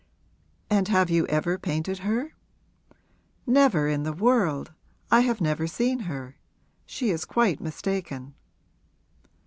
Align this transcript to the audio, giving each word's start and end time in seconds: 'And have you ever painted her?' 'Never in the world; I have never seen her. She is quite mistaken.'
'And 0.67 0.87
have 0.87 1.11
you 1.11 1.27
ever 1.27 1.59
painted 1.59 1.99
her?' 1.99 2.33
'Never 3.45 3.87
in 3.87 4.01
the 4.01 4.11
world; 4.11 4.73
I 5.11 5.19
have 5.19 5.39
never 5.41 5.67
seen 5.67 5.99
her. 6.09 6.37
She 6.87 7.11
is 7.11 7.23
quite 7.23 7.61
mistaken.' 7.61 8.33